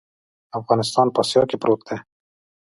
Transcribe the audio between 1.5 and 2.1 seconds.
پروت دی.